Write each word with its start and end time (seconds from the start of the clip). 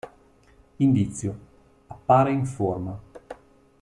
Indizio: 0.77 1.37
appare 1.85 2.31
in 2.31 2.47
forma". 2.47 2.99